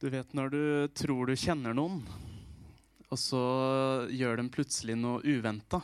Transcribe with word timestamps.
Du 0.00 0.06
vet 0.08 0.30
når 0.32 0.48
du 0.48 0.62
tror 0.96 1.28
du 1.28 1.36
kjenner 1.36 1.74
noen, 1.76 1.98
og 3.12 3.18
så 3.20 3.40
gjør 4.08 4.38
de 4.40 4.46
plutselig 4.48 4.94
noe 4.96 5.20
uventa. 5.20 5.82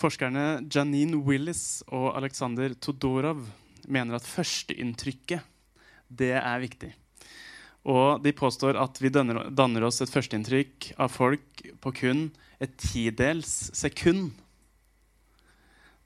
Forskerne 0.00 0.62
Janine 0.72 1.20
Willis 1.26 1.82
og 1.92 2.14
Aleksander 2.16 2.72
Todorov 2.80 3.42
mener 3.84 4.16
at 4.16 4.24
førsteinntrykket 4.24 5.44
det 6.08 6.32
er 6.38 6.64
viktig. 6.64 6.94
Og 7.84 8.24
de 8.24 8.32
påstår 8.32 8.80
at 8.80 8.96
vi 9.04 9.12
danner, 9.12 9.84
oss 9.84 10.00
et 10.00 10.14
førsteinntrykk 10.14 10.94
av 10.96 11.12
folk 11.12 11.62
på 11.84 11.94
kun 12.00 12.24
et 12.56 12.72
tidels 12.80 13.68
sekund. 13.76 14.32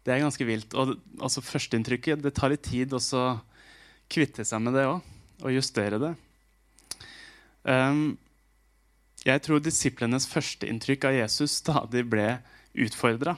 Det 0.02 0.16
er 0.16 0.26
ganske 0.26 0.50
vilt. 0.50 0.74
Og 0.74 0.96
altså, 1.22 1.46
førsteinntrykket 1.46 2.26
det 2.26 2.34
tar 2.34 2.50
litt 2.50 2.66
tid 2.66 2.98
å 2.98 3.26
kvitte 4.10 4.42
seg 4.42 4.66
med 4.66 4.80
det 4.80 4.90
òg 4.90 5.11
og 5.42 5.54
justere 5.54 6.00
det. 6.00 6.12
Um, 7.62 8.16
jeg 9.22 9.42
tror 9.44 9.62
disiplenes 9.62 10.26
førsteinntrykk 10.30 11.06
av 11.10 11.18
Jesus 11.20 11.60
stadig 11.60 12.02
ble 12.10 12.40
utfordra. 12.74 13.36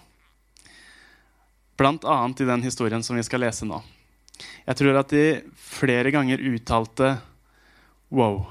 Annet 1.75 2.41
i 2.41 2.49
den 2.49 2.63
historien 2.65 3.03
som 3.05 3.19
vi 3.19 3.25
skal 3.27 3.43
lese 3.45 3.67
nå. 3.69 3.81
Jeg 4.65 4.79
tror 4.79 5.01
at 5.01 5.13
de 5.13 5.43
flere 5.59 6.13
ganger 6.15 6.43
uttalte 6.55 7.17
Wow, 8.15 8.45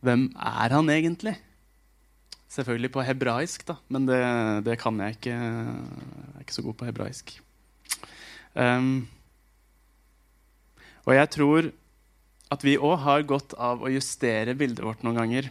hvem 0.00 0.30
er 0.32 0.72
han 0.72 0.88
egentlig? 0.88 1.34
Selvfølgelig 2.50 2.90
på 2.94 3.02
hebraisk, 3.04 3.66
da, 3.68 3.76
men 3.92 4.06
det, 4.08 4.20
det 4.64 4.78
kan 4.80 4.96
jeg 5.02 5.18
ikke. 5.18 5.34
Jeg 5.34 6.38
er 6.38 6.44
ikke 6.46 6.56
så 6.56 6.64
god 6.64 6.76
på 6.80 6.88
hebraisk. 6.88 7.34
Um, 8.56 9.04
og 11.04 11.14
jeg 11.14 11.30
tror 11.36 11.68
at 12.50 12.66
vi 12.66 12.78
òg 12.78 12.96
har 13.04 13.26
godt 13.28 13.54
av 13.58 13.84
å 13.84 13.92
justere 13.92 14.56
bildet 14.58 14.82
vårt 14.84 15.04
noen 15.06 15.20
ganger 15.22 15.50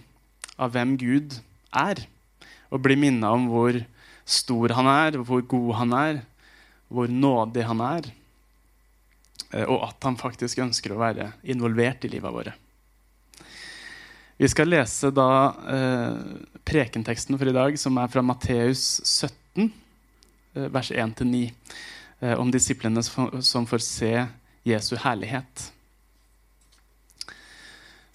av 0.59 0.73
hvem 0.75 0.97
Gud 1.00 1.38
er. 1.72 2.03
Og 2.69 2.83
bli 2.83 2.97
minna 3.00 3.31
om 3.33 3.47
hvor 3.50 3.80
stor 4.30 4.75
han 4.78 4.89
er, 4.91 5.19
hvor 5.23 5.41
god 5.41 5.69
han 5.80 5.95
er, 5.97 6.23
hvor 6.91 7.09
nådig 7.09 7.66
han 7.69 7.83
er. 7.86 8.09
Eh, 9.53 9.64
og 9.66 9.88
at 9.88 10.03
han 10.06 10.19
faktisk 10.19 10.61
ønsker 10.66 10.94
å 10.94 11.00
være 11.02 11.31
involvert 11.50 12.06
i 12.06 12.11
livet 12.11 12.36
våre. 12.36 12.56
Vi 14.39 14.47
skal 14.47 14.69
lese 14.72 15.09
da 15.11 15.31
eh, 15.67 16.19
prekenteksten 16.67 17.36
for 17.39 17.50
i 17.50 17.56
dag, 17.56 17.80
som 17.80 17.97
er 18.00 18.11
fra 18.11 18.22
Matteus 18.23 19.02
17, 19.03 19.72
eh, 20.56 20.69
vers 20.72 20.91
1-9, 20.95 21.41
eh, 22.22 22.36
om 22.39 22.52
disiplene 22.52 23.03
som 23.03 23.67
får 23.67 23.84
se 23.84 24.13
Jesu 24.67 24.95
herlighet. 25.00 25.72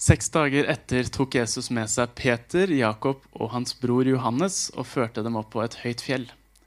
Seks 0.04 0.26
dager 0.28 0.66
etter 0.68 1.06
tok 1.08 1.38
Jesus 1.38 1.70
med 1.72 1.88
seg 1.88 2.10
Peter, 2.18 2.68
Jakob 2.68 3.22
og 3.32 3.54
hans 3.54 3.72
bror 3.80 4.04
Johannes 4.04 4.66
og 4.74 4.84
førte 4.90 5.22
dem 5.24 5.38
opp 5.40 5.54
på 5.54 5.62
et 5.64 5.78
høyt 5.80 6.02
fjell, 6.04 6.26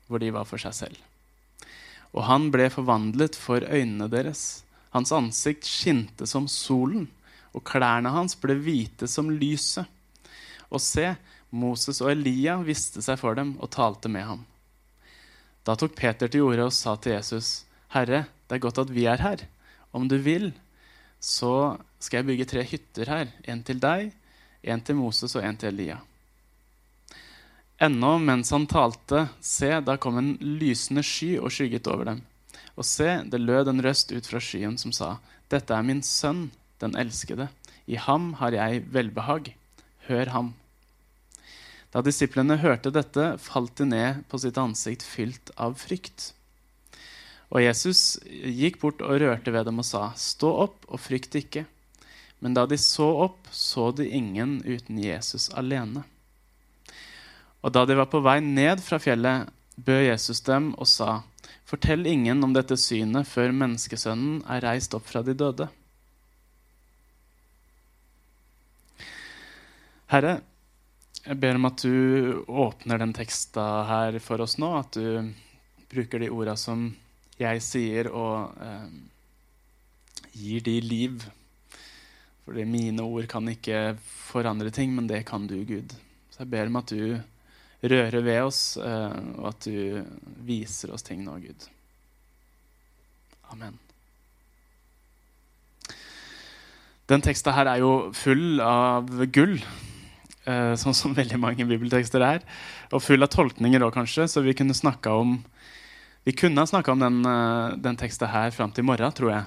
hvor 0.09 0.23
de 0.23 0.31
var 0.33 0.47
for 0.49 0.57
seg 0.57 0.73
selv. 0.73 0.95
Og 2.17 2.23
han 2.25 2.47
ble 2.49 2.65
forvandlet 2.73 3.37
for 3.37 3.61
øynene 3.61 4.07
deres. 4.09 4.63
Hans 4.95 5.13
ansikt 5.13 5.69
skinte 5.69 6.25
som 6.25 6.47
solen, 6.49 7.05
og 7.53 7.61
klærne 7.67 8.09
hans 8.15 8.33
ble 8.41 8.55
hvite 8.57 9.05
som 9.11 9.29
lyset. 9.29 9.85
Og 10.73 10.81
se, 10.81 11.11
Moses 11.53 12.01
og 12.01 12.15
Elia 12.15 12.55
viste 12.65 13.03
seg 13.05 13.19
for 13.21 13.37
dem 13.37 13.53
og 13.61 13.69
talte 13.75 14.09
med 14.09 14.25
ham. 14.31 14.41
Da 15.61 15.75
tok 15.77 15.93
Peter 15.99 16.31
til 16.31 16.47
orde 16.47 16.71
og 16.71 16.73
sa 16.73 16.95
til 16.97 17.19
Jesus, 17.19 17.67
Herre, 17.93 18.25
det 18.49 18.57
er 18.57 18.65
godt 18.65 18.81
at 18.81 18.97
vi 18.97 19.05
er 19.05 19.21
her. 19.21 19.45
Om 19.93 20.09
du 20.09 20.17
vil, 20.25 20.55
så 21.21 21.77
skal 21.99 22.21
jeg 22.21 22.29
bygge 22.29 22.49
tre 22.49 22.63
hytter 22.67 23.11
her. 23.11 23.33
En 23.49 23.63
til 23.65 23.81
deg, 23.81 24.11
en 24.63 24.83
til 24.83 24.97
Moses 24.99 25.35
og 25.37 25.45
en 25.45 25.57
til 25.57 25.73
Elia. 25.73 25.97
Ennå 27.77 28.15
mens 28.17 28.49
han 28.53 28.65
talte, 28.69 29.27
se, 29.41 29.69
da 29.85 29.97
kom 30.01 30.17
en 30.17 30.31
lysende 30.41 31.03
sky 31.05 31.35
og 31.37 31.51
skygget 31.53 31.89
over 31.91 32.09
dem. 32.09 32.23
Og 32.77 32.85
se, 32.85 33.09
det 33.29 33.41
lød 33.41 33.69
en 33.69 33.83
røst 33.85 34.13
ut 34.13 34.29
fra 34.29 34.41
skyen 34.41 34.79
som 34.81 34.93
sa, 34.93 35.17
Dette 35.49 35.73
er 35.73 35.85
min 35.85 36.01
sønn, 36.03 36.49
den 36.81 36.97
elskede. 36.99 37.47
I 37.87 37.95
ham 38.01 38.33
har 38.41 38.51
jeg 38.51 38.81
velbehag. 38.91 39.53
Hør 40.09 40.33
ham. 40.33 40.49
Da 41.93 42.01
disiplene 42.03 42.57
hørte 42.59 42.91
dette, 42.91 43.37
falt 43.39 43.77
de 43.79 43.87
ned 43.87 44.25
på 44.27 44.41
sitt 44.41 44.57
ansikt 44.59 45.05
fylt 45.07 45.53
av 45.55 45.77
frykt. 45.79 46.33
Og 47.53 47.63
Jesus 47.63 48.17
gikk 48.25 48.81
bort 48.81 49.01
og 49.05 49.21
rørte 49.23 49.53
ved 49.55 49.69
dem 49.69 49.79
og 49.79 49.87
sa, 49.87 50.09
Stå 50.19 50.51
opp 50.65 50.83
og 50.89 50.99
frykt 50.99 51.37
ikke. 51.39 51.63
Men 52.39 52.53
da 52.53 52.65
de 52.69 52.77
så 52.77 53.07
opp, 53.25 53.47
så 53.51 53.91
de 53.91 54.09
ingen 54.09 54.59
uten 54.65 54.99
Jesus 55.01 55.49
alene. 55.57 56.03
Og 57.65 57.73
da 57.73 57.85
de 57.89 57.97
var 57.97 58.09
på 58.11 58.21
vei 58.21 58.37
ned 58.43 58.83
fra 58.85 58.99
fjellet, 59.01 59.49
bød 59.77 60.03
Jesus 60.09 60.41
dem 60.45 60.71
og 60.77 60.89
sa, 60.89 61.23
Fortell 61.67 62.07
ingen 62.07 62.39
om 62.45 62.53
dette 62.55 62.77
synet 62.79 63.27
før 63.27 63.51
menneskesønnen 63.51 64.39
er 64.47 64.63
reist 64.63 64.93
opp 64.95 65.09
fra 65.09 65.19
de 65.25 65.33
døde. 65.35 65.67
Herre, 70.07 70.37
jeg 71.25 71.35
ber 71.43 71.57
om 71.59 71.67
at 71.67 71.83
du 71.83 72.45
åpner 72.47 73.01
den 73.01 73.11
teksta 73.11 73.65
her 73.89 74.19
for 74.23 74.45
oss 74.45 74.55
nå, 74.61 74.69
at 74.79 74.95
du 74.95 75.33
bruker 75.91 76.23
de 76.23 76.29
orda 76.31 76.55
som 76.55 76.87
jeg 77.35 77.59
sier, 77.65 78.07
og 78.07 78.55
eh, 78.63 78.87
gir 80.31 80.63
de 80.63 80.77
liv. 80.79 81.25
Fordi 82.47 82.63
mine 82.63 83.03
ord 83.03 83.25
kan 83.27 83.47
ikke 83.51 83.97
forandre 83.99 84.71
ting, 84.71 84.93
men 84.95 85.09
det 85.09 85.25
kan 85.27 85.49
du, 85.49 85.57
Gud. 85.67 85.91
Så 86.31 86.45
jeg 86.45 86.51
ber 86.53 86.69
om 86.69 86.79
at 86.79 86.93
du 86.95 87.17
rører 87.83 88.23
ved 88.23 88.39
oss, 88.45 88.61
eh, 88.79 89.17
og 89.35 89.49
at 89.51 89.67
du 89.67 90.05
viser 90.47 90.93
oss 90.95 91.03
ting 91.03 91.25
nå, 91.25 91.35
Gud. 91.43 91.67
Amen. 93.51 93.75
Den 97.11 97.23
teksten 97.23 97.55
her 97.55 97.67
er 97.71 97.83
jo 97.83 97.91
full 98.15 98.63
av 98.63 99.11
gull, 99.35 99.57
eh, 100.47 100.73
sånn 100.79 100.95
som 100.95 101.15
veldig 101.19 101.39
mange 101.43 101.67
bibeltekster 101.67 102.23
er. 102.23 102.41
Og 102.95 103.03
full 103.03 103.27
av 103.27 103.31
tolkninger 103.35 103.83
òg, 103.83 103.91
kanskje, 103.99 104.31
så 104.31 104.43
vi 104.43 104.55
kunne 104.55 104.75
snakka 104.75 105.19
om 105.19 105.41
vi 106.27 106.33
kunne 106.35 106.63
om 106.63 106.99
den, 106.99 107.25
eh, 107.25 107.77
den 107.77 107.95
teksten 107.95 108.27
her 108.27 108.51
fram 108.51 108.71
til 108.71 108.83
i 108.83 108.87
morgen, 108.87 109.11
tror 109.11 109.31
jeg. 109.31 109.43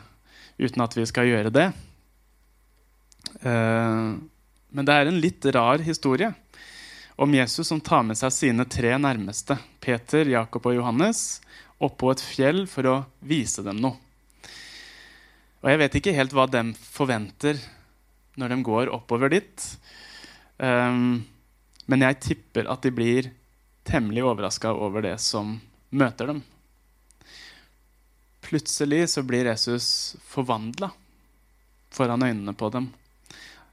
Uten 0.61 0.83
at 0.83 0.97
vi 0.97 1.05
skal 1.05 1.25
gjøre 1.25 1.53
det. 1.53 1.73
Eh, 3.43 4.11
men 4.71 4.87
det 4.87 4.95
er 4.95 5.11
en 5.11 5.21
litt 5.23 5.47
rar 5.55 5.83
historie 5.83 6.33
om 7.21 7.35
Jesus 7.35 7.69
som 7.69 7.81
tar 7.81 8.03
med 8.07 8.17
seg 8.17 8.33
sine 8.33 8.65
tre 8.65 8.95
nærmeste, 8.97 9.59
Peter, 9.81 10.25
Jakob 10.25 10.71
og 10.71 10.79
Johannes, 10.79 11.41
opp 11.77 11.99
på 12.01 12.13
et 12.15 12.23
fjell 12.25 12.63
for 12.71 12.89
å 12.89 12.95
vise 13.21 13.65
dem 13.67 13.77
noe. 13.83 13.99
Og 15.61 15.69
jeg 15.69 15.81
vet 15.83 15.99
ikke 15.99 16.15
helt 16.17 16.33
hva 16.33 16.47
de 16.49 16.63
forventer 16.81 17.61
når 18.41 18.55
de 18.55 18.59
går 18.65 18.93
oppover 18.95 19.35
dit. 19.35 19.67
Um, 20.57 21.27
men 21.85 22.07
jeg 22.07 22.21
tipper 22.25 22.71
at 22.73 22.81
de 22.87 22.95
blir 22.95 23.29
temmelig 23.85 24.25
overraska 24.25 24.73
over 24.73 25.05
det 25.05 25.19
som 25.21 25.59
møter 25.93 26.33
dem. 26.33 26.41
Plutselig 28.49 29.11
så 29.13 29.25
blir 29.27 29.51
Jesus 29.51 30.17
forvandla 30.31 30.89
foran 31.93 32.25
øynene 32.25 32.57
på 32.57 32.73
dem. 32.73 32.89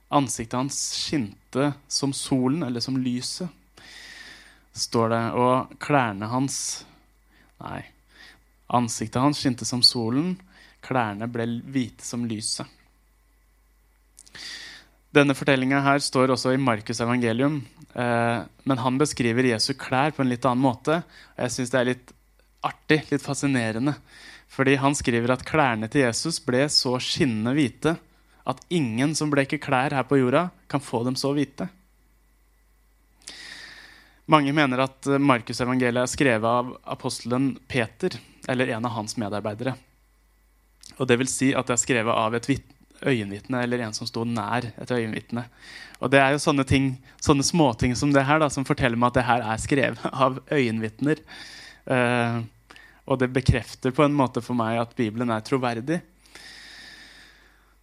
Ansiktet 0.10 0.56
hans 0.58 0.80
skinte 0.96 1.74
som 1.88 2.14
solen, 2.16 2.64
eller 2.64 2.80
som 2.80 2.98
lyset, 2.98 3.50
står 4.72 5.10
det. 5.12 5.24
Og 5.36 5.80
klærne 5.84 6.30
hans 6.32 6.86
Nei. 7.58 7.82
Ansiktet 8.70 9.24
hans 9.24 9.40
skinte 9.42 9.66
som 9.66 9.82
solen, 9.82 10.36
klærne 10.86 11.26
ble 11.32 11.48
hvite 11.74 12.06
som 12.06 12.28
lyset. 12.30 12.68
Denne 15.16 15.34
fortellinga 15.34 15.80
her 15.82 16.04
står 16.04 16.36
også 16.36 16.54
i 16.54 16.60
Markus' 16.62 17.02
evangelium. 17.02 17.62
Eh, 17.96 18.40
men 18.70 18.84
han 18.84 19.00
beskriver 19.02 19.50
Jesu 19.50 19.72
klær 19.74 20.14
på 20.14 20.22
en 20.22 20.30
litt 20.30 20.46
annen 20.46 20.62
måte. 20.62 21.00
Og 21.34 21.46
jeg 21.48 21.56
syns 21.56 21.74
det 21.74 21.80
er 21.80 21.90
litt 21.90 22.14
artig, 22.68 23.00
litt 23.10 23.24
fascinerende. 23.24 23.96
Fordi 24.54 24.76
han 24.78 24.96
skriver 24.96 25.34
at 25.34 25.48
klærne 25.48 25.90
til 25.90 26.06
Jesus 26.06 26.38
ble 26.44 26.68
så 26.72 26.94
skinnende 27.02 27.56
hvite 27.58 27.96
at 28.48 28.62
ingen 28.72 29.16
som 29.16 29.32
bleker 29.34 29.60
klær 29.60 29.96
her 29.96 30.08
på 30.08 30.20
jorda, 30.22 30.48
kan 30.72 30.84
få 30.84 31.04
dem 31.08 31.18
så 31.20 31.34
hvite. 31.36 31.68
Mange 34.28 34.52
mener 34.56 34.84
at 34.84 35.08
Markus' 35.24 35.62
evangeliet 35.64 36.04
er 36.04 36.12
skrevet 36.12 36.48
av 36.48 36.74
apostelen 36.84 37.54
Peter, 37.68 38.18
eller 38.48 38.74
en 38.76 38.88
av 38.88 38.96
hans 38.96 39.16
medarbeidere. 39.20 39.76
Og 40.98 41.08
det 41.08 41.20
vil 41.20 41.30
si 41.32 41.54
at 41.56 41.68
det 41.68 41.78
er 41.78 41.84
skrevet 41.84 42.16
av 42.16 42.36
et 42.36 42.50
øyenvitne 43.06 43.62
eller 43.62 43.84
en 43.86 43.94
som 43.94 44.08
sto 44.10 44.24
nær 44.26 44.72
et 44.74 44.92
øyenvitne. 44.92 45.46
Og 46.02 46.12
det 46.12 46.22
er 46.22 46.34
jo 46.34 46.42
sånne 46.42 46.66
ting, 46.68 46.92
sånne 47.24 47.46
småting 47.46 47.96
som 47.98 48.12
det 48.14 48.26
her 48.26 48.42
da, 48.42 48.50
som 48.54 48.66
forteller 48.68 49.00
meg 49.00 49.12
at 49.12 49.20
det 49.20 49.28
her 49.28 49.48
er 49.54 49.62
skrevet 49.62 50.06
av 50.26 50.40
øyenvitner. 50.52 51.22
Uh, 51.88 52.44
og 53.08 53.22
det 53.22 53.32
bekrefter 53.32 53.94
på 53.96 54.04
en 54.04 54.16
måte 54.16 54.44
for 54.44 54.58
meg 54.58 54.82
at 54.82 54.96
Bibelen 54.98 55.32
er 55.32 55.46
troverdig. 55.46 56.02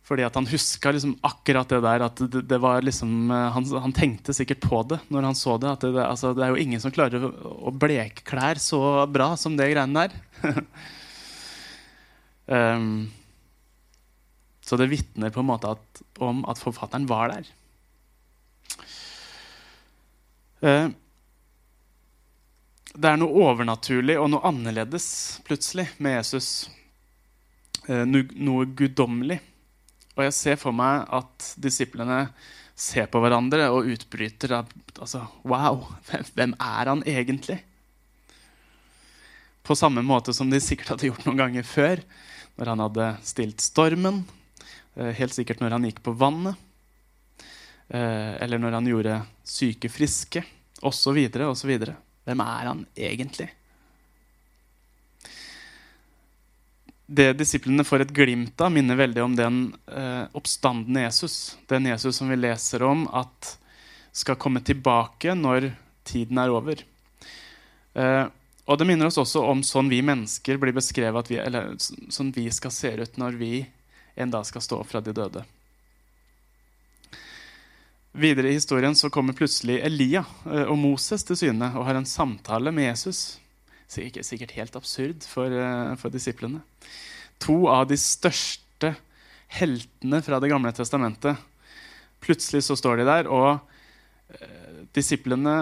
Fordi 0.04 0.24
at 0.26 0.34
han 0.36 0.46
huska 0.46 0.92
liksom 0.92 1.14
akkurat 1.24 1.68
det 1.68 1.80
der. 1.80 2.02
at 2.04 2.16
det, 2.16 2.42
det 2.44 2.58
var 2.60 2.82
liksom, 2.84 3.30
eh, 3.30 3.50
han, 3.56 3.68
han, 3.86 3.92
tenkte 3.92 4.34
sikkert 4.36 4.60
på 4.60 4.82
det 4.90 4.98
når 5.08 5.30
han 5.30 5.38
så 5.38 5.56
det. 5.58 5.70
at 5.70 5.80
Det, 5.80 6.04
altså, 6.04 6.34
det 6.36 6.44
er 6.44 6.52
jo 6.52 6.60
ingen 6.60 6.80
som 6.80 6.92
klarer 6.92 7.24
å, 7.24 7.72
bleke 7.72 8.26
klær 8.28 8.60
så 8.60 8.80
bra 9.08 9.32
som 9.40 9.56
det 9.56 9.70
greiene 9.72 10.04
der. 10.04 10.58
um, 12.52 13.06
så 14.66 14.76
det 14.80 14.90
vitner 14.92 15.32
på 15.32 15.40
en 15.40 15.48
måte 15.48 15.72
at, 15.72 16.04
om 16.20 16.44
at 16.52 16.60
forfatteren 16.60 17.08
var 17.08 17.32
der. 17.32 17.48
Uh, 20.60 20.92
det 22.92 23.08
er 23.08 23.18
noe 23.18 23.48
overnaturlig 23.48 24.20
og 24.20 24.28
noe 24.36 24.44
annerledes 24.52 25.08
plutselig 25.48 25.88
med 25.96 26.18
Jesus. 26.18 26.52
Uh, 27.88 28.04
noe 28.04 28.68
guddommelig. 28.68 29.40
Og 30.14 30.26
jeg 30.28 30.34
ser 30.36 30.58
for 30.60 30.74
meg 30.76 31.08
at 31.14 31.54
disiplene 31.60 32.26
ser 32.74 33.06
på 33.10 33.20
hverandre 33.22 33.68
og 33.74 33.88
utbryter 33.90 34.56
av 34.60 34.70
altså, 34.98 35.24
Wow, 35.46 35.86
hvem 36.36 36.54
er 36.58 36.90
han 36.90 37.02
egentlig? 37.06 37.60
På 39.64 39.76
samme 39.78 40.04
måte 40.04 40.34
som 40.36 40.50
de 40.52 40.60
sikkert 40.60 40.94
hadde 40.94 41.08
gjort 41.08 41.24
noen 41.24 41.40
ganger 41.40 41.66
før, 41.66 42.02
når 42.58 42.70
han 42.70 42.82
hadde 42.84 43.10
stilt 43.26 43.64
stormen, 43.64 44.22
eh, 44.98 45.14
helt 45.16 45.34
sikkert 45.34 45.62
når 45.62 45.78
han 45.78 45.86
gikk 45.88 46.02
på 46.04 46.12
vannet, 46.20 46.58
eh, 47.88 48.34
eller 48.44 48.60
når 48.60 48.76
han 48.76 48.90
gjorde 48.90 49.16
syke 49.40 49.88
friske, 49.88 50.44
osv., 50.84 51.16
osv. 51.48 51.72
Hvem 52.28 52.44
er 52.44 52.68
han 52.68 52.84
egentlig? 52.92 53.48
Det 57.06 57.34
disiplene 57.36 57.84
får 57.84 58.06
et 58.06 58.14
glimt 58.16 58.60
av, 58.64 58.72
minner 58.72 58.96
veldig 58.96 59.22
om 59.22 59.34
den 59.36 59.58
eh, 59.92 60.24
oppstandende 60.32 61.04
Jesus. 61.04 61.56
Den 61.68 61.86
Jesus 61.90 62.16
som 62.16 62.30
vi 62.32 62.38
leser 62.38 62.82
om 62.86 63.04
at 63.12 63.56
skal 64.14 64.38
komme 64.40 64.62
tilbake 64.64 65.34
når 65.36 65.72
tiden 66.06 66.40
er 66.40 66.52
over. 66.54 66.80
Eh, 67.94 68.24
og 68.64 68.80
det 68.80 68.86
minner 68.88 69.10
oss 69.10 69.20
også 69.20 69.42
om 69.44 69.60
sånn 69.66 69.90
vi 69.92 70.00
mennesker 70.04 70.56
blir 70.60 70.72
beskrevet, 70.72 71.28
vi, 71.28 71.36
eller 71.42 71.74
sånn 71.78 72.32
vi 72.32 72.46
skal 72.54 72.72
se 72.72 72.94
ut 72.96 73.20
når 73.20 73.36
vi 73.36 73.52
en 74.14 74.32
dag 74.32 74.46
skal 74.48 74.64
stå 74.64 74.80
opp 74.80 74.88
fra 74.88 75.02
de 75.04 75.12
døde. 75.12 75.44
Videre 78.14 78.48
i 78.48 78.56
historien 78.56 78.94
så 78.94 79.10
kommer 79.10 79.34
plutselig 79.36 79.80
Elia 79.84 80.22
eh, 80.46 80.64
og 80.64 80.78
Moses 80.78 81.26
til 81.26 81.36
syne 81.36 81.72
og 81.74 81.84
har 81.88 81.98
en 81.98 82.08
samtale 82.08 82.72
med 82.72 82.92
Jesus. 82.92 83.24
Sikkert, 83.94 84.26
sikkert 84.26 84.54
helt 84.58 84.76
absurd 84.78 85.26
for, 85.28 85.52
uh, 85.52 85.94
for, 86.00 86.10
disiplene. 86.10 86.62
To 87.44 87.64
av 87.70 87.86
de 87.90 87.98
største 88.00 88.94
heltene 89.54 90.20
fra 90.24 90.40
Det 90.42 90.50
gamle 90.50 90.72
testamentet. 90.74 91.38
Plutselig 92.24 92.64
så 92.66 92.76
står 92.78 93.02
de 93.02 93.06
der, 93.08 93.28
og 93.30 93.60
uh, 93.60 94.80
disiplene 94.96 95.54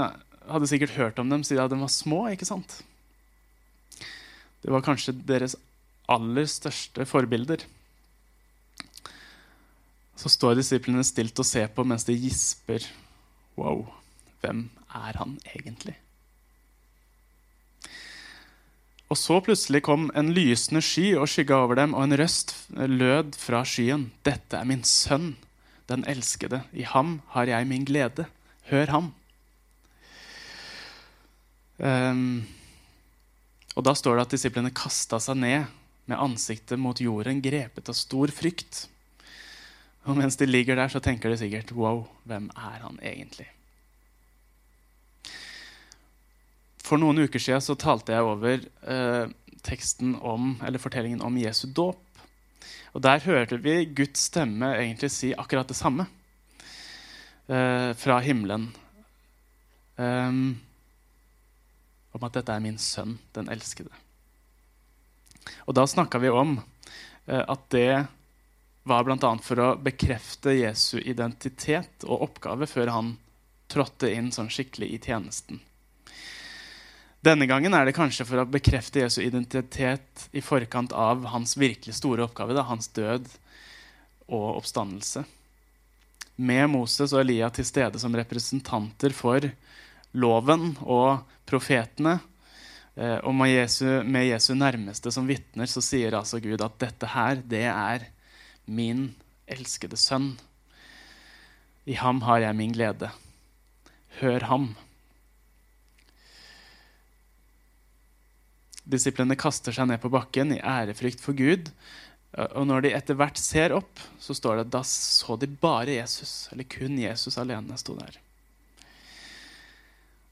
hadde 0.49 0.71
sikkert 0.71 0.97
hørt 0.97 1.21
om 1.21 1.29
dem 1.31 1.45
siden 1.47 1.71
de 1.71 1.83
var 1.83 1.93
små. 1.93 2.25
ikke 2.33 2.49
sant? 2.49 2.81
Det 4.63 4.71
var 4.71 4.85
kanskje 4.87 5.15
deres 5.27 5.57
aller 6.11 6.47
største 6.51 7.07
forbilder. 7.09 7.65
Så 10.19 10.31
står 10.31 10.59
disiplene 10.61 11.03
stilt 11.07 11.39
og 11.43 11.49
ser 11.49 11.69
på 11.75 11.85
mens 11.87 12.07
de 12.07 12.15
gisper. 12.15 12.85
Wow, 13.59 13.89
hvem 14.41 14.69
er 14.95 15.19
han 15.19 15.37
egentlig? 15.55 15.97
Og 19.13 19.19
så 19.21 19.43
plutselig 19.45 19.83
kom 19.85 20.07
en 20.17 20.31
lysende 20.33 20.81
sky 20.81 21.11
og 21.21 21.29
skygga 21.29 21.59
over 21.67 21.77
dem, 21.83 21.93
og 21.93 22.07
en 22.07 22.17
røst 22.17 22.55
lød 22.73 23.35
fra 23.37 23.61
skyen. 23.69 24.07
Dette 24.25 24.57
er 24.57 24.69
min 24.69 24.87
sønn, 24.89 25.35
den 25.91 26.07
elskede. 26.09 26.63
I 26.73 26.87
ham 26.89 27.19
har 27.35 27.51
jeg 27.51 27.69
min 27.69 27.85
glede. 27.85 28.25
Hør 28.71 28.95
ham. 28.95 29.13
Um, 31.77 32.47
og 33.77 33.85
da 33.85 33.93
står 33.99 34.17
det 34.17 34.25
at 34.25 34.35
disiplene 34.39 34.73
kasta 34.73 35.21
seg 35.21 35.41
ned 35.43 35.69
med 36.09 36.17
ansiktet 36.17 36.81
mot 36.81 37.01
jorden, 37.01 37.45
grepet 37.45 37.93
av 37.93 37.99
stor 37.99 38.33
frykt. 38.33 38.87
Og 40.09 40.17
mens 40.17 40.41
de 40.41 40.49
ligger 40.49 40.79
der, 40.81 40.89
så 40.89 41.05
tenker 41.05 41.31
de 41.31 41.43
sikkert 41.43 41.77
Wow, 41.77 42.07
hvem 42.25 42.49
er 42.57 42.81
han 42.87 42.97
egentlig? 43.03 43.51
For 46.93 47.01
noen 47.01 47.23
uker 47.25 47.41
siden 47.41 47.63
så 47.65 47.73
talte 47.81 48.13
jeg 48.13 48.25
over 48.29 48.59
eh, 48.93 49.31
teksten 49.65 50.11
om, 50.21 50.59
eller 50.61 50.83
fortellingen 50.83 51.23
om 51.25 51.39
Jesu 51.41 51.71
dåp. 51.73 52.03
Og 52.93 53.01
Der 53.01 53.23
hørte 53.25 53.57
vi 53.65 53.87
Guds 53.97 54.27
stemme 54.29 54.75
egentlig 54.77 55.09
si 55.15 55.31
akkurat 55.33 55.73
det 55.73 55.79
samme 55.79 56.05
eh, 57.49 57.97
fra 57.97 58.19
himmelen. 58.21 58.69
Um, 59.97 60.61
om 62.13 62.29
at 62.29 62.37
dette 62.37 62.53
er 62.53 62.61
min 62.61 62.77
sønn, 62.77 63.17
den 63.33 63.49
elskede. 63.49 63.97
Og 65.65 65.73
da 65.81 65.89
snakka 65.89 66.21
vi 66.21 66.29
om 66.29 66.59
eh, 66.61 67.41
at 67.41 67.67
det 67.73 68.05
var 68.85 69.09
bl.a. 69.09 69.35
for 69.41 69.65
å 69.65 69.73
bekrefte 69.81 70.59
Jesu 70.61 70.99
identitet 71.01 72.05
og 72.05 72.29
oppgave 72.29 72.69
før 72.69 72.93
han 72.93 73.15
trådte 73.73 74.13
inn 74.13 74.29
sånn 74.29 74.53
skikkelig 74.53 74.93
i 74.93 75.05
tjenesten. 75.09 75.65
Denne 77.23 77.47
gangen 77.47 77.71
er 77.75 77.87
det 77.87 77.95
kanskje 77.95 78.25
for 78.27 78.43
å 78.43 78.49
bekrefte 78.51 79.05
Jesu 79.05 79.21
identitet 79.23 80.25
i 80.35 80.41
forkant 80.43 80.91
av 80.91 81.23
hans 81.31 81.55
virkelig 81.55 81.95
store 82.01 82.25
oppgave, 82.27 82.57
da, 82.57 82.65
hans 82.67 82.91
død 82.91 83.29
og 84.27 84.49
oppstandelse. 84.57 85.23
Med 86.43 86.67
Moses 86.73 87.15
og 87.15 87.23
Elia 87.23 87.53
til 87.55 87.69
stede 87.69 88.03
som 88.03 88.19
representanter 88.19 89.15
for 89.15 89.47
loven 90.19 90.73
og 90.83 91.23
profetene, 91.47 92.19
eh, 92.99 93.19
og 93.23 93.39
med 93.39 93.55
Jesu, 93.55 93.87
med 94.03 94.27
Jesu 94.27 94.57
nærmeste 94.59 95.15
som 95.15 95.31
vitner, 95.31 95.71
så 95.71 95.79
sier 95.79 96.19
altså 96.19 96.43
Gud 96.43 96.59
at 96.59 96.81
dette 96.83 97.15
her, 97.15 97.39
det 97.39 97.69
er 97.71 98.09
min 98.67 99.13
elskede 99.47 99.95
sønn. 99.95 100.33
I 101.87 101.95
ham 102.03 102.27
har 102.27 102.43
jeg 102.43 102.59
min 102.59 102.75
glede. 102.75 103.15
Hør 104.19 104.51
ham. 104.51 104.73
Disiplene 108.93 109.39
kaster 109.41 109.75
seg 109.75 109.89
ned 109.89 110.01
på 110.03 110.11
bakken 110.13 110.53
i 110.57 110.61
ærefrykt 110.61 111.23
for 111.23 111.37
Gud. 111.37 111.71
Og 112.33 112.65
når 112.69 112.85
de 112.85 112.93
etter 112.97 113.17
hvert 113.17 113.41
ser 113.41 113.75
opp, 113.77 114.01
så 114.21 114.37
står 114.37 114.59
det 114.59 114.67
at 114.67 114.75
da 114.77 114.83
så 114.89 115.37
de 115.41 115.49
bare 115.49 115.99
Jesus. 115.99 116.49
Eller 116.53 116.69
kun 116.69 116.97
Jesus 117.01 117.39
alene 117.41 117.77
sto 117.81 117.97
der. 117.99 118.19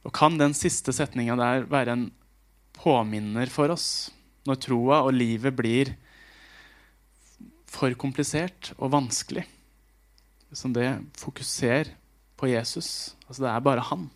Og 0.05 0.13
kan 0.17 0.39
den 0.41 0.57
siste 0.57 0.95
setninga 0.97 1.37
der 1.37 1.67
være 1.69 1.97
en 1.97 2.07
påminner 2.81 3.51
for 3.53 3.73
oss 3.73 4.09
når 4.49 4.63
troa 4.65 5.03
og 5.05 5.13
livet 5.13 5.53
blir 5.53 5.93
for 7.69 7.93
komplisert 8.01 8.73
og 8.79 8.95
vanskelig? 8.97 9.45
Som 10.57 10.73
det 10.75 10.89
fokuserer 11.21 11.93
på 12.41 12.49
Jesus. 12.51 13.13
Altså 13.29 13.45
det 13.45 13.51
er 13.53 13.67
bare 13.69 13.85
han. 13.93 14.09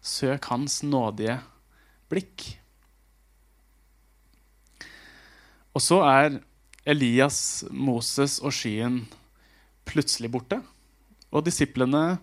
Søk 0.00 0.46
hans 0.52 0.82
nådige 0.86 1.40
blikk. 2.12 2.54
Og 5.74 5.82
så 5.82 5.98
er 6.06 6.38
Elias, 6.86 7.64
Moses 7.70 8.38
og 8.44 8.54
skyen 8.54 9.02
plutselig 9.88 10.30
borte. 10.32 10.60
Og 11.34 11.44
disiplene 11.46 12.18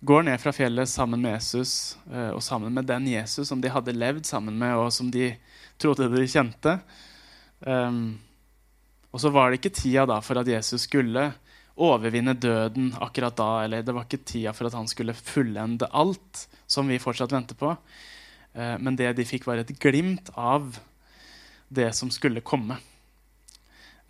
går 0.00 0.24
ned 0.26 0.40
fra 0.40 0.52
fjellet 0.56 0.88
sammen 0.88 1.20
med 1.20 1.36
Jesus 1.36 1.98
eh, 2.08 2.32
og 2.32 2.40
sammen 2.42 2.72
med 2.74 2.88
den 2.88 3.06
Jesus 3.12 3.50
som 3.50 3.60
de 3.60 3.70
hadde 3.72 3.94
levd 3.94 4.24
sammen 4.28 4.56
med, 4.58 4.74
og 4.80 4.90
som 4.96 5.10
de 5.12 5.34
trodde 5.80 6.08
de 6.12 6.26
kjente. 6.28 6.78
Um, 7.60 8.18
og 9.12 9.20
så 9.20 9.30
var 9.34 9.50
det 9.50 9.60
ikke 9.60 9.74
tida 9.76 10.06
da 10.08 10.20
for 10.24 10.40
at 10.40 10.48
Jesus 10.48 10.86
skulle 10.86 11.26
overvinne 11.80 12.34
døden 12.38 12.94
akkurat 13.00 13.36
da. 13.36 13.50
Eller 13.66 13.84
det 13.84 13.94
var 13.94 14.08
ikke 14.08 14.24
tida 14.24 14.54
for 14.56 14.70
at 14.70 14.76
han 14.76 14.88
skulle 14.88 15.16
fullende 15.16 15.88
alt, 15.92 16.46
som 16.70 16.88
vi 16.88 17.00
fortsatt 17.02 17.34
venter 17.36 17.58
på. 17.60 17.74
Uh, 18.56 18.76
men 18.80 18.96
det 18.98 19.12
de 19.18 19.28
fikk, 19.28 19.46
var 19.50 19.60
et 19.60 19.74
glimt 19.82 20.32
av 20.34 20.80
det 21.70 21.92
som 21.96 22.10
skulle 22.12 22.42
komme. 22.44 22.76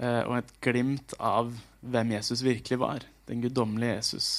Eh, 0.00 0.22
og 0.24 0.40
et 0.40 0.54
glimt 0.64 1.14
av 1.20 1.52
hvem 1.80 2.16
Jesus 2.16 2.42
virkelig 2.42 2.80
var. 2.80 3.04
Den 3.28 3.44
guddommelige 3.44 4.00
Jesus. 4.00 4.30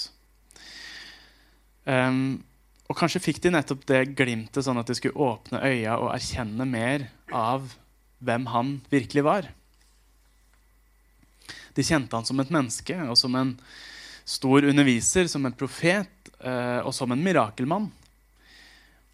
Og 2.91 2.97
kanskje 2.99 3.21
fikk 3.23 3.39
de 3.39 3.53
nettopp 3.55 3.85
det 3.87 4.01
glimtet 4.19 4.65
sånn 4.65 4.81
at 4.81 4.89
de 4.91 4.97
skulle 4.97 5.15
åpne 5.15 5.61
øya 5.63 5.95
og 6.01 6.11
erkjenne 6.11 6.65
mer 6.67 7.07
av 7.31 7.71
hvem 8.19 8.49
han 8.51 8.73
virkelig 8.91 9.23
var. 9.23 9.47
De 11.71 11.85
kjente 11.87 12.17
han 12.17 12.27
som 12.27 12.41
et 12.43 12.51
menneske 12.51 12.97
og 13.05 13.15
som 13.19 13.37
en 13.39 13.53
stor 14.27 14.67
underviser, 14.67 15.29
som 15.31 15.47
en 15.47 15.55
profet 15.55 16.31
uh, 16.43 16.83
og 16.83 16.91
som 16.95 17.15
en 17.15 17.23
mirakelmann. 17.23 17.87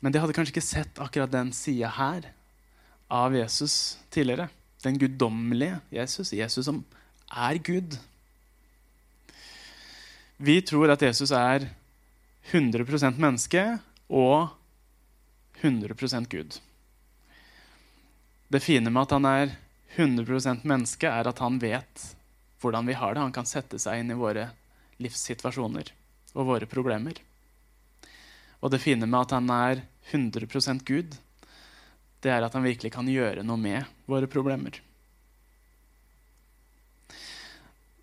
Men 0.02 0.14
de 0.14 0.24
hadde 0.24 0.34
kanskje 0.34 0.56
ikke 0.58 0.66
sett 0.66 1.02
akkurat 1.02 1.32
den 1.34 1.54
sida 1.56 1.94
her 2.00 2.26
av 3.08 3.36
Jesus 3.36 3.98
tidligere. 4.10 4.50
Den 4.84 4.98
guddommelige 4.98 5.80
Jesus. 5.90 6.34
Jesus 6.34 6.66
som 6.66 6.84
er 7.28 7.58
Gud. 7.58 7.98
Vi 10.38 10.62
tror 10.62 10.94
at 10.94 11.02
Jesus 11.02 11.32
er 11.32 11.70
100% 12.52 13.18
menneske 13.20 13.64
og 14.08 14.50
100% 15.62 16.30
Gud. 16.30 16.60
Det 18.48 18.64
fine 18.64 18.92
med 18.94 19.02
at 19.08 19.16
han 19.18 19.26
er 19.28 19.56
100% 19.98 20.64
menneske, 20.68 21.10
er 21.10 21.28
at 21.28 21.42
han 21.44 21.58
vet 21.60 22.04
hvordan 22.62 22.88
vi 22.88 22.96
har 22.96 23.14
det. 23.14 23.24
Han 23.26 23.36
kan 23.36 23.50
sette 23.50 23.80
seg 23.82 24.02
inn 24.02 24.14
i 24.14 24.20
våre 24.20 24.52
livssituasjoner 25.02 25.92
og 26.38 26.48
våre 26.48 26.70
problemer. 26.70 27.18
Og 28.62 28.72
det 28.72 28.82
fine 28.82 29.10
med 29.10 29.26
at 29.26 29.36
han 29.36 29.50
er 29.54 29.84
100% 30.12 30.86
Gud, 30.88 31.18
det 32.28 32.36
er 32.36 32.44
at 32.46 32.56
han 32.58 32.66
virkelig 32.66 32.92
kan 32.94 33.08
gjøre 33.08 33.46
noe 33.48 33.60
med 33.62 33.88
våre 34.10 34.28
problemer. 34.32 34.82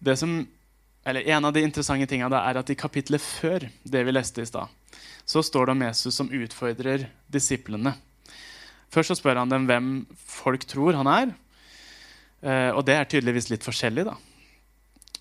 Det 0.05 0.17
som 0.21 0.43
eller 1.05 1.21
En 1.29 1.45
av 1.45 1.53
de 1.53 1.61
interessante 1.61 2.07
tingene 2.09 2.39
er 2.49 2.57
at 2.57 2.71
i 2.73 2.77
kapitlet 2.81 3.21
før 3.21 3.67
det 3.85 4.01
vi 4.07 4.13
leste 4.15 4.41
i 4.41 4.49
stad, 4.49 4.71
så 5.29 5.43
står 5.45 5.67
det 5.67 5.73
om 5.75 5.83
Jesus 5.85 6.17
som 6.17 6.31
utfordrer 6.33 7.05
disiplene. 7.29 7.93
Først 8.89 9.13
så 9.13 9.19
spør 9.19 9.43
han 9.43 9.53
dem 9.53 9.67
hvem 9.69 9.91
folk 10.17 10.65
tror 10.65 10.97
han 10.97 11.11
er. 11.13 11.35
Eh, 12.41 12.71
og 12.73 12.87
det 12.89 12.97
er 12.97 13.11
tydeligvis 13.11 13.51
litt 13.53 13.67
forskjellig. 13.69 14.07
da. 14.09 14.17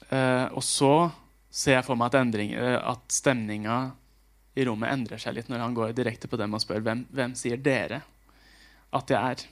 Eh, 0.08 0.48
og 0.56 0.64
så 0.64 1.12
ser 1.52 1.82
jeg 1.82 1.88
for 1.90 2.00
meg 2.00 2.14
at, 2.14 2.22
endring, 2.22 2.56
eh, 2.56 2.80
at 2.80 3.04
stemninga 3.12 3.82
i 4.56 4.64
rommet 4.64 4.94
endrer 4.94 5.20
seg 5.20 5.36
litt 5.36 5.52
når 5.52 5.66
han 5.66 5.76
går 5.76 5.92
direkte 5.98 6.32
på 6.32 6.40
dem 6.40 6.56
og 6.56 6.64
spør 6.64 6.84
hvem, 6.86 7.04
hvem 7.12 7.36
sier 7.36 7.60
dere 7.60 8.04
at 8.94 9.14
jeg 9.14 9.34
er. 9.34 9.44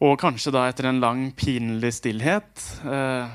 Og 0.00 0.16
kanskje 0.20 0.52
da 0.54 0.64
etter 0.68 0.88
en 0.88 1.02
lang, 1.02 1.26
pinlig 1.36 1.92
stillhet 1.98 2.62
eh, 2.88 3.32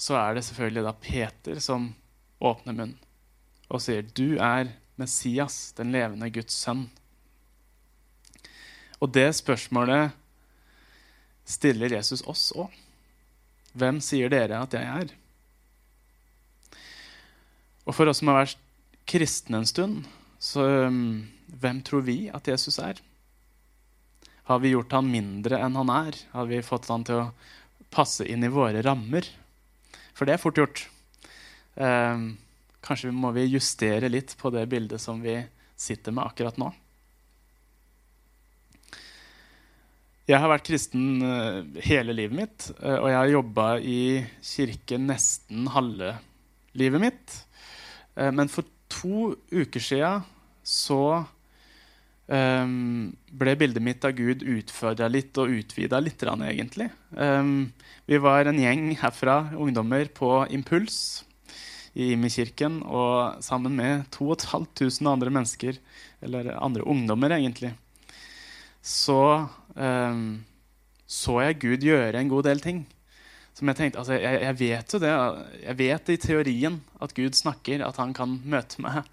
så 0.00 0.16
er 0.16 0.34
det 0.34 0.44
selvfølgelig 0.46 0.86
da 0.86 0.94
Peter 0.96 1.58
som 1.60 1.90
åpner 2.42 2.74
munnen 2.74 2.98
og 3.72 3.80
sier, 3.80 4.02
'Du 4.04 4.36
er 4.36 4.68
Messias, 5.00 5.72
den 5.72 5.92
levende 5.92 6.28
Guds 6.30 6.52
sønn'. 6.52 6.90
Og 9.00 9.14
det 9.14 9.30
spørsmålet 9.34 10.12
stiller 11.48 11.96
Jesus 11.96 12.22
oss 12.28 12.52
òg. 12.52 12.68
Hvem 13.72 14.00
sier 14.04 14.28
dere 14.28 14.60
at 14.60 14.74
jeg 14.76 14.84
er? 14.84 15.14
Og 17.86 17.94
for 17.96 18.06
oss 18.06 18.20
som 18.20 18.28
har 18.28 18.42
vært 18.42 18.60
kristne 19.08 19.62
en 19.62 19.66
stund, 19.66 20.04
så 20.38 20.86
um, 20.86 21.24
hvem 21.60 21.82
tror 21.84 22.04
vi 22.06 22.16
at 22.32 22.48
Jesus 22.48 22.78
er? 22.82 23.00
Har 24.48 24.62
vi 24.62 24.72
gjort 24.72 24.94
han 24.96 25.10
mindre 25.10 25.60
enn 25.62 25.76
han 25.78 25.92
er? 25.92 26.18
Har 26.32 26.48
vi 26.50 26.62
fått 26.64 26.88
han 26.90 27.04
til 27.06 27.20
å 27.20 27.30
passe 27.92 28.26
inn 28.26 28.44
i 28.44 28.52
våre 28.52 28.82
rammer? 28.84 29.28
For 30.16 30.28
det 30.28 30.36
er 30.36 30.42
fort 30.42 30.58
gjort. 30.58 30.86
Eh, 31.74 32.24
kanskje 32.82 33.12
må 33.14 33.30
vi 33.36 33.48
justere 33.52 34.10
litt 34.10 34.34
på 34.40 34.50
det 34.54 34.66
bildet 34.70 35.00
som 35.00 35.22
vi 35.22 35.38
sitter 35.78 36.14
med 36.14 36.26
akkurat 36.26 36.58
nå. 36.60 36.72
Jeg 40.30 40.38
har 40.38 40.52
vært 40.52 40.68
kristen 40.68 41.22
eh, 41.26 41.80
hele 41.82 42.14
livet 42.14 42.36
mitt, 42.38 42.68
eh, 42.78 42.94
og 42.94 43.08
jeg 43.10 43.18
har 43.18 43.32
jobba 43.32 43.66
i 43.82 44.02
kirken 44.46 45.08
nesten 45.10 45.66
halve 45.74 46.14
livet 46.78 47.02
mitt. 47.02 47.34
Eh, 48.14 48.30
men 48.30 48.50
for 48.52 48.68
to 48.92 49.32
uker 49.50 49.82
sia 49.82 50.12
så 50.62 51.24
um, 52.26 53.10
ble 53.32 53.56
bildet 53.58 53.84
mitt 53.84 54.04
av 54.06 54.14
Gud 54.18 54.44
utfordra 54.44 55.08
litt 55.10 55.38
og 55.40 55.52
utvida 55.52 56.00
litt, 56.02 56.22
egentlig. 56.22 56.90
Um, 57.16 57.72
vi 58.06 58.20
var 58.22 58.46
en 58.46 58.60
gjeng 58.60 58.92
herfra, 59.00 59.52
ungdommer, 59.56 60.06
på 60.12 60.44
Impuls 60.50 61.24
i 61.94 62.12
Imi-kirken. 62.14 62.82
Og 62.86 63.42
sammen 63.44 63.76
med 63.76 64.06
2500 64.14 65.12
andre 65.12 65.34
mennesker, 65.34 65.82
eller 66.22 66.54
andre 66.58 66.86
ungdommer, 66.86 67.34
egentlig, 67.38 67.74
så 68.82 69.48
um, 69.74 70.42
så 71.12 71.38
jeg 71.44 71.60
Gud 71.60 71.84
gjøre 71.84 72.16
en 72.18 72.30
god 72.30 72.48
del 72.48 72.62
ting. 72.64 72.84
Som 73.52 73.68
jeg 73.68 73.78
tenkte, 73.78 74.00
altså, 74.00 74.16
jeg, 74.16 74.38
jeg 74.46 74.58
vet 74.62 74.94
jo 74.94 75.00
det. 75.02 75.12
Jeg 75.60 75.78
vet 75.82 76.12
i 76.14 76.20
teorien 76.20 76.78
at 77.04 77.12
Gud 77.16 77.36
snakker, 77.36 77.84
at 77.84 78.00
han 78.00 78.14
kan 78.16 78.38
møte 78.48 78.80
meg. 78.84 79.04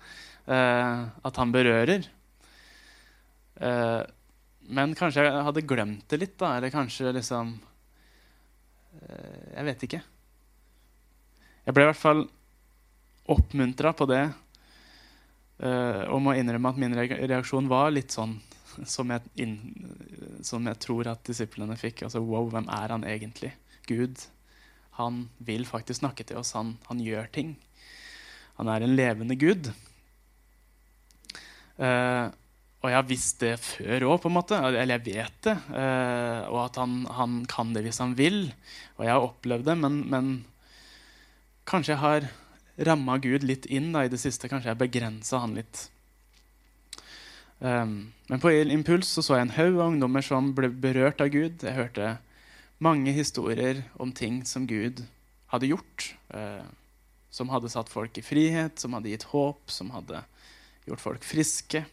Uh, 0.47 1.11
at 1.27 1.39
han 1.41 1.51
berører. 1.53 2.07
Uh, 3.59 4.03
men 4.69 4.93
kanskje 4.97 5.25
jeg 5.25 5.45
hadde 5.47 5.65
glemt 5.67 6.05
det 6.11 6.19
litt, 6.21 6.35
da. 6.39 6.55
Eller 6.57 6.73
kanskje 6.73 7.13
liksom 7.15 7.55
uh, 7.57 9.47
Jeg 9.55 9.65
vet 9.67 9.87
ikke. 9.87 10.01
Jeg 11.65 11.75
ble 11.75 11.85
i 11.85 11.89
hvert 11.89 12.01
fall 12.01 12.23
oppmuntra 13.29 13.91
på 13.93 14.07
det 14.09 14.23
uh, 15.61 16.03
og 16.09 16.21
må 16.25 16.33
innrømme 16.37 16.71
at 16.71 16.79
min 16.81 16.95
reaksjon 16.97 17.69
var 17.69 17.91
litt 17.93 18.15
sånn 18.15 18.37
som 18.95 19.11
jeg, 19.13 19.21
inn, 19.43 19.57
som 20.45 20.65
jeg 20.69 20.79
tror 20.81 21.11
at 21.11 21.23
disiplene 21.27 21.77
fikk. 21.79 22.05
Altså, 22.07 22.23
wow, 22.23 22.47
hvem 22.53 22.69
er 22.73 22.95
han 22.95 23.07
egentlig? 23.07 23.53
Gud. 23.89 24.21
Han 24.99 25.25
vil 25.45 25.65
faktisk 25.67 26.01
snakke 26.01 26.25
til 26.27 26.41
oss. 26.41 26.53
Han, 26.57 26.75
han 26.89 27.01
gjør 27.03 27.29
ting. 27.33 27.55
Han 28.59 28.69
er 28.71 28.83
en 28.83 28.95
levende 28.97 29.37
Gud. 29.39 29.71
Uh, 31.79 32.27
og 32.79 32.87
jeg 32.87 32.95
har 32.95 33.07
visst 33.09 33.41
det 33.43 33.55
før 33.59 34.05
òg, 34.07 34.21
på 34.23 34.29
en 34.29 34.37
måte. 34.37 34.57
Eller 34.69 34.95
jeg 34.95 35.05
vet 35.09 35.39
det. 35.49 35.55
Eh, 35.75 36.45
og 36.47 36.61
at 36.63 36.79
han, 36.79 37.01
han, 37.11 37.41
kan 37.51 37.73
det 37.75 37.83
hvis 37.83 37.99
han 37.99 38.15
vil. 38.15 38.45
Og 38.95 39.03
jeg 39.03 39.11
har 39.11 39.25
opplevd 39.25 39.67
det, 39.67 39.75
men, 39.81 39.97
men 40.07 40.29
kanskje 41.67 41.97
jeg 41.97 42.03
har 42.05 42.29
ramma 42.87 43.17
Gud 43.19 43.43
litt 43.43 43.67
inn 43.67 43.91
da, 43.91 44.05
i 44.07 44.11
det 44.11 44.21
siste. 44.23 44.47
Kanskje 44.47 44.71
jeg 44.71 44.79
begrensa 44.79 45.43
han 45.43 45.59
litt. 45.59 45.89
Um, 47.59 48.13
men 48.31 48.39
på 48.39 48.53
Impuls 48.55 49.11
så, 49.11 49.25
så 49.25 49.35
jeg 49.35 49.49
en 49.49 49.57
haug 49.57 49.73
av 49.81 49.89
ungdommer 49.89 50.23
som 50.23 50.53
ble 50.55 50.71
berørt 50.71 51.19
av 51.19 51.33
Gud. 51.35 51.59
Jeg 51.67 51.75
hørte 51.75 52.15
mange 52.79 53.11
historier 53.11 53.83
om 53.99 54.15
ting 54.15 54.45
som 54.47 54.63
Gud 54.71 55.03
hadde 55.51 55.73
gjort. 55.73 56.13
Uh, 56.31 56.63
som 57.29 57.51
hadde 57.51 57.69
satt 57.69 57.91
folk 57.91 58.15
i 58.17 58.25
frihet, 58.25 58.79
som 58.79 58.95
hadde 58.95 59.11
gitt 59.11 59.27
håp, 59.35 59.67
som 59.67 59.91
hadde 59.93 60.23
gjort 60.87 61.03
folk 61.03 61.27
friske. 61.27 61.83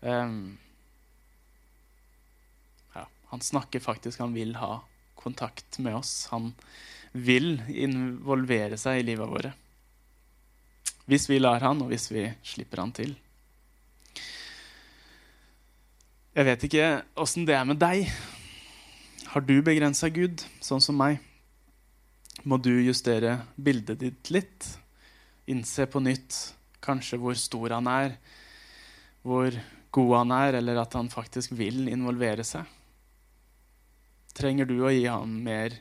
Um, 0.00 0.58
ja, 2.94 3.06
han 3.32 3.40
snakker 3.40 3.80
faktisk, 3.80 4.18
han 4.18 4.34
vil 4.34 4.54
ha 4.56 4.80
kontakt 5.14 5.78
med 5.78 5.96
oss. 5.96 6.26
Han 6.32 6.52
vil 7.12 7.58
involvere 7.68 8.78
seg 8.80 9.00
i 9.00 9.08
livet 9.10 9.28
våre. 9.28 9.52
Hvis 11.10 11.26
vi 11.30 11.40
lar 11.40 11.60
han, 11.64 11.82
og 11.82 11.90
hvis 11.90 12.10
vi 12.12 12.28
slipper 12.46 12.84
han 12.84 12.94
til. 12.94 13.16
Jeg 16.30 16.46
vet 16.46 16.64
ikke 16.68 16.86
åssen 17.18 17.48
det 17.48 17.56
er 17.58 17.66
med 17.66 17.80
deg. 17.82 18.06
Har 19.32 19.42
du 19.44 19.56
begrensa 19.62 20.08
Gud, 20.14 20.42
sånn 20.62 20.82
som 20.82 20.96
meg? 20.98 21.18
Må 22.46 22.56
du 22.62 22.72
justere 22.80 23.40
bildet 23.60 24.00
ditt 24.00 24.30
litt? 24.32 24.68
Innse 25.50 25.84
på 25.90 26.00
nytt 26.00 26.38
kanskje 26.80 27.18
hvor 27.20 27.36
stor 27.36 27.74
han 27.76 27.90
er, 27.90 28.14
hvor 29.26 29.52
god 29.90 30.16
han 30.16 30.34
er, 30.34 30.58
eller 30.60 30.80
at 30.82 30.94
han 30.98 31.10
faktisk 31.10 31.54
vil 31.58 31.88
involvere 31.90 32.44
seg? 32.46 32.66
Trenger 34.36 34.68
du 34.68 34.78
å 34.84 34.92
gi 34.92 35.06
ham 35.10 35.40
mer 35.44 35.74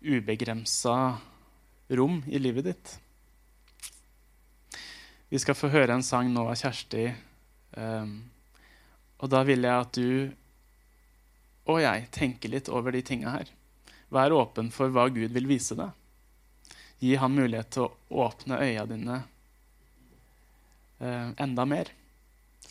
ubegrensa 0.00 0.96
rom 1.90 2.20
i 2.30 2.38
livet 2.38 2.70
ditt? 2.70 2.92
Vi 5.30 5.38
skal 5.38 5.58
få 5.58 5.70
høre 5.70 5.94
en 5.94 6.06
sang 6.06 6.30
nå 6.32 6.46
av 6.50 6.58
Kjersti. 6.58 7.08
Um, 7.78 8.16
og 9.22 9.30
da 9.30 9.42
vil 9.46 9.66
jeg 9.66 9.84
at 9.84 9.98
du 9.98 10.10
og 11.70 11.78
jeg 11.82 12.08
tenker 12.10 12.50
litt 12.50 12.70
over 12.72 12.94
de 12.94 13.02
tinga 13.06 13.34
her. 13.36 13.50
Vær 14.10 14.34
åpen 14.34 14.72
for 14.74 14.90
hva 14.90 15.06
Gud 15.12 15.30
vil 15.36 15.46
vise 15.46 15.76
deg. 15.78 15.92
Gi 16.98 17.14
han 17.20 17.36
mulighet 17.36 17.70
til 17.76 17.86
å 17.86 18.24
åpne 18.26 18.58
øya 18.64 18.86
dine 18.90 19.20
uh, 20.98 21.30
enda 21.38 21.66
mer 21.68 21.92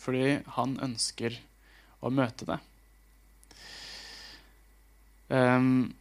fordi 0.00 0.40
han 0.56 0.76
ønsker 0.82 1.36
å 2.00 2.10
møte 2.12 2.48
deg. 2.48 2.66
Um, 5.30 5.92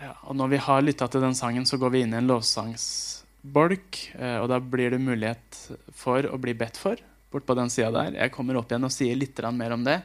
ja, 0.00 0.14
og 0.24 0.36
når 0.38 0.54
vi 0.54 0.60
har 0.64 0.84
lytta 0.84 1.08
til 1.10 1.24
den 1.24 1.36
sangen, 1.36 1.66
så 1.68 1.76
går 1.80 1.92
vi 1.92 2.04
inn 2.06 2.14
i 2.14 2.20
en 2.20 2.30
lovsangsbolk. 2.30 4.00
Uh, 4.16 4.38
og 4.40 4.48
da 4.52 4.60
blir 4.62 4.94
det 4.94 5.02
mulighet 5.02 5.62
for 5.96 6.24
å 6.30 6.40
bli 6.40 6.56
bedt 6.56 6.80
for 6.80 7.00
bort 7.30 7.46
på 7.46 7.54
den 7.58 7.70
sida 7.70 7.92
der. 7.94 8.16
Jeg 8.24 8.34
kommer 8.34 8.58
opp 8.58 8.72
igjen 8.72 8.88
og 8.88 8.94
sier 8.94 9.18
litt 9.18 9.38
mer 9.54 9.76
om 9.76 9.84
det. 9.86 10.00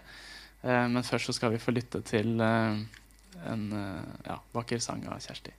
Uh, 0.65 0.85
men 0.89 1.05
først 1.05 1.31
så 1.31 1.37
skal 1.37 1.53
vi 1.55 1.61
få 1.61 1.73
lytte 1.75 2.03
til 2.05 2.35
uh, 2.41 2.75
en 3.45 3.69
ja, 4.25 4.39
vakker 4.55 4.81
sang 4.83 5.05
av 5.11 5.21
Kjersti. 5.21 5.53